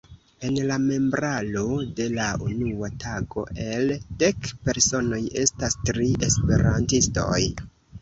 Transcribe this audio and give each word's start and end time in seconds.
En 0.47 0.55
la 0.69 0.77
membraro 0.85 1.65
de 1.99 2.07
la 2.15 2.31
unua 2.47 2.91
tago 3.05 3.45
el 3.67 3.95
dek 4.27 4.53
personoj 4.67 5.23
estas 5.47 5.81
tri 5.87 6.13
esperantistoj. 6.33 7.41